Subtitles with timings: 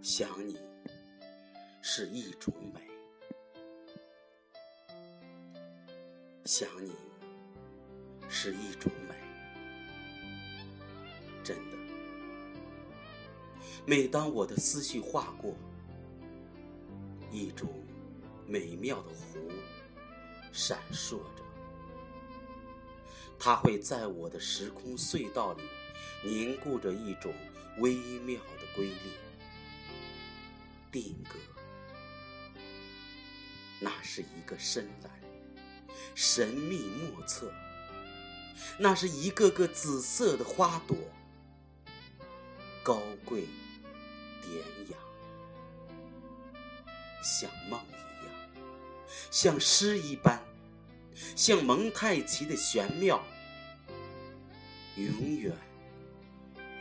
[0.00, 0.56] 想你
[1.82, 2.80] 是一种美，
[6.44, 6.92] 想你
[8.28, 9.14] 是一种美，
[11.42, 11.76] 真的。
[13.84, 15.54] 每当我的思绪划过，
[17.32, 17.68] 一种
[18.46, 19.50] 美妙的湖
[20.52, 21.42] 闪烁着，
[23.38, 25.62] 它会在我的时空隧道里
[26.24, 27.34] 凝固着一种
[27.78, 29.12] 微妙的瑰丽。
[30.90, 31.38] 定格，
[33.80, 35.10] 那是一个深蓝，
[36.14, 37.46] 神秘莫测；
[38.78, 40.96] 那是一个个紫色的花朵，
[42.82, 43.44] 高贵
[44.42, 44.96] 典雅，
[47.22, 48.34] 像梦一样，
[49.30, 50.42] 像诗一般，
[51.36, 53.22] 像蒙太奇的玄妙，
[54.96, 55.54] 永远，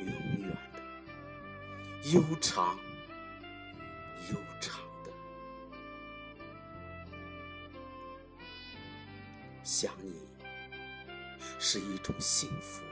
[0.00, 0.08] 永
[0.46, 2.78] 远的悠长。
[4.32, 5.10] 悠长的
[9.62, 10.14] 想你，
[11.58, 12.82] 是一种幸福。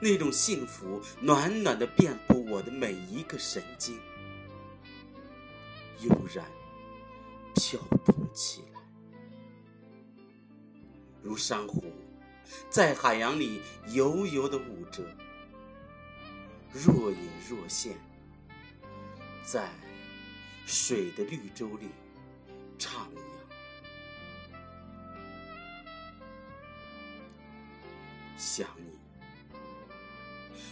[0.00, 3.98] 那种幸福暖暖的遍布我的每一个神经，
[6.00, 6.46] 悠然
[7.54, 8.80] 飘动起来，
[11.22, 11.82] 如珊瑚
[12.70, 15.02] 在海洋里悠悠的舞着，
[16.72, 17.96] 若隐若现。
[19.50, 19.70] 在
[20.66, 21.88] 水的绿洲里
[22.78, 23.22] 徜徉，
[28.36, 28.92] 想你，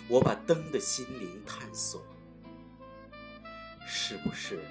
[0.09, 2.05] 我把灯的心灵探索，
[3.87, 4.63] 是不是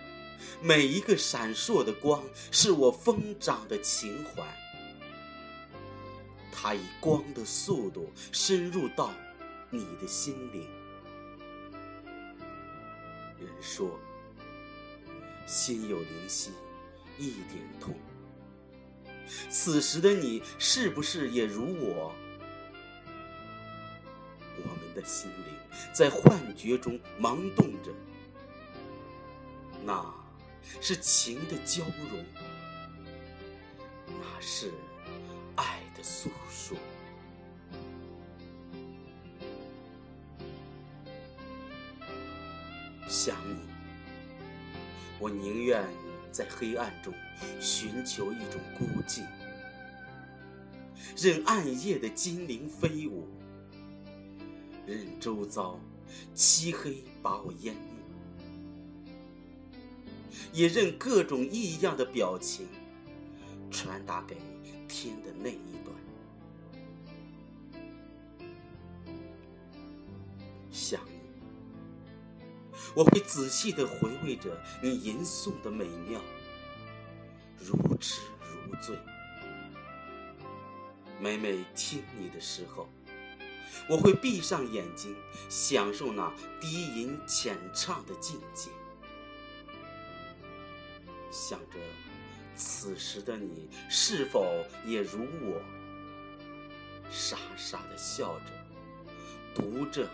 [0.61, 4.43] 每一个闪烁的光是我疯长的情怀？
[6.51, 9.11] 它以光的速度深入到
[9.71, 10.84] 你的心灵。
[13.39, 13.99] 人说
[15.45, 16.51] ：“心有灵犀
[17.17, 17.93] 一点通。”
[19.49, 22.13] 此时的你是不是也如我？
[24.57, 25.53] 我们的心灵
[25.91, 27.91] 在幻觉中萌动着，
[29.83, 30.13] 那
[30.79, 32.23] 是情的交融，
[34.07, 34.71] 那是
[35.55, 36.77] 爱的诉说。
[43.25, 43.57] 想你，
[45.19, 45.83] 我宁愿
[46.31, 47.11] 在黑暗中
[47.59, 49.23] 寻求一种孤寂，
[51.17, 53.27] 任暗夜的精灵飞舞，
[54.85, 55.79] 任周遭
[56.35, 59.11] 漆黑把我淹没，
[60.53, 62.67] 也任各种异样的表情
[63.71, 64.37] 传达给
[64.87, 65.95] 天的那一端。
[70.71, 71.14] 想。
[72.93, 76.21] 我会仔细的回味着你吟诵的美妙，
[77.59, 78.97] 如痴如醉。
[81.19, 82.89] 每每听你的时候，
[83.89, 85.15] 我会闭上眼睛，
[85.49, 88.69] 享受那低吟浅唱的境界，
[91.31, 91.77] 想着
[92.55, 94.45] 此时的你是否
[94.85, 95.61] 也如我，
[97.09, 98.51] 傻傻的笑着，
[99.55, 100.07] 读着，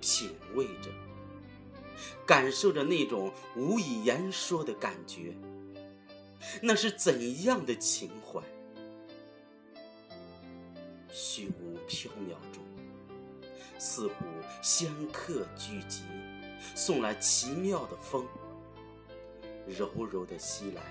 [0.00, 0.90] 品味着。
[2.26, 5.34] 感受着那种无以言说的感觉，
[6.62, 8.40] 那是怎样的情怀？
[11.10, 12.62] 虚无缥缈中，
[13.78, 14.24] 似乎
[14.62, 16.02] 香客聚集，
[16.74, 18.26] 送来奇妙的风，
[19.66, 20.82] 柔柔的袭来，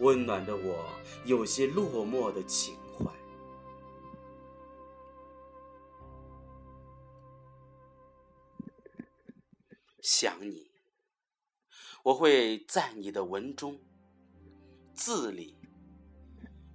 [0.00, 0.84] 温暖着我
[1.24, 2.74] 有些落寞的情。
[10.08, 10.70] 想你，
[12.04, 13.76] 我会在你的文中、
[14.94, 15.56] 字里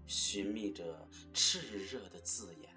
[0.05, 2.69] 寻觅着炽热的字眼，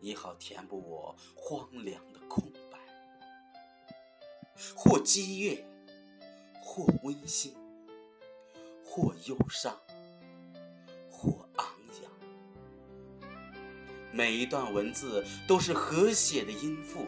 [0.00, 2.78] 也好填补我荒凉的空白。
[4.76, 5.66] 或激越，
[6.60, 7.56] 或温馨，
[8.84, 9.74] 或忧伤，
[11.10, 11.66] 或昂
[12.02, 12.12] 扬。
[14.12, 17.06] 每一段文字都是和谐的音符。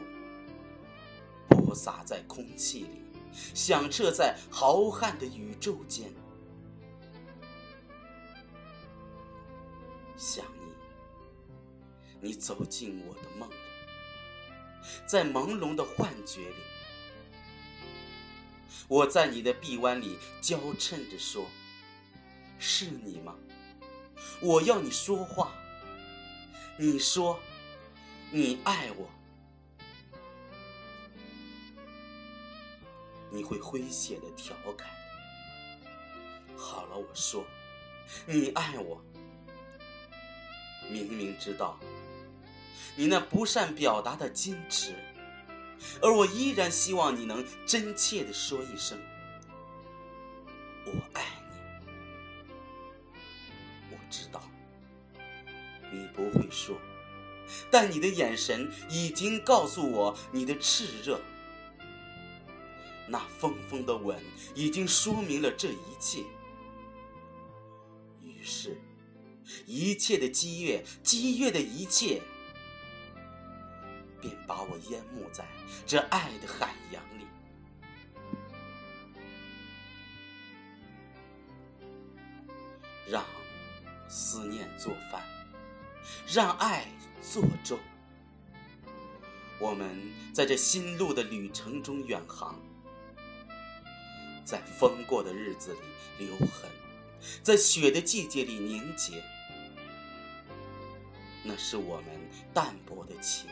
[1.73, 3.01] 洒在空气里，
[3.53, 6.11] 响彻在浩瀚的宇宙间。
[10.17, 10.45] 想
[12.19, 13.55] 你，你走进我的梦里，
[15.07, 16.55] 在朦胧的幻觉里，
[18.87, 21.45] 我在你的臂弯里娇嗔着说
[22.59, 23.35] ：“是你吗？
[24.41, 25.51] 我要你说话。
[26.77, 27.39] 你说，
[28.31, 29.09] 你爱我。”
[33.31, 34.87] 你会诙谐的调侃。
[36.57, 37.43] 好了，我说，
[38.25, 39.01] 你爱我，
[40.89, 41.79] 明明知道
[42.95, 44.93] 你那不善表达的矜持，
[46.01, 48.99] 而我依然希望你能真切的说一声
[50.85, 51.55] “我爱你”。
[53.91, 54.43] 我知道
[55.91, 56.77] 你不会说，
[57.71, 61.19] 但你的眼神已经告诉我你的炽热。
[63.11, 64.17] 那风风的吻
[64.55, 66.23] 已经说明了这一切。
[68.23, 68.79] 于是，
[69.65, 72.21] 一切的激越，激越的一切，
[74.21, 75.45] 便把我淹没在
[75.85, 77.25] 这爱的海洋里。
[83.09, 83.25] 让
[84.07, 85.21] 思念做饭，
[86.25, 86.87] 让爱
[87.21, 87.77] 做粥。
[89.59, 89.99] 我们
[90.33, 92.57] 在这新路的旅程中远航。
[94.51, 95.73] 在风过的日子
[96.19, 96.69] 里留痕，
[97.41, 99.23] 在雪的季节里凝结。
[101.41, 102.07] 那是我们
[102.53, 103.49] 淡薄的情，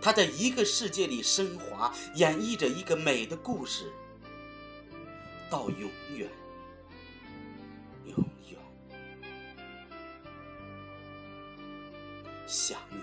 [0.00, 3.92] 它在一个世界里升华，演绎着一个美的故事，
[5.50, 6.26] 到永远，
[8.06, 8.16] 永
[8.48, 8.58] 远。
[12.46, 12.96] 想你，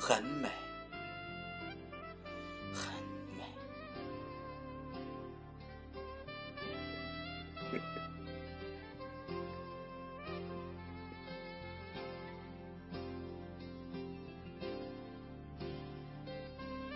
[0.00, 0.48] 很美。